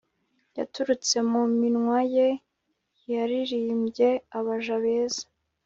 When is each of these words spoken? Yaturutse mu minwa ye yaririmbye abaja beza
Yaturutse 0.57 1.15
mu 1.31 1.41
minwa 1.59 1.99
ye 2.15 2.27
yaririmbye 3.11 4.09
abaja 4.37 4.75
beza 4.83 5.23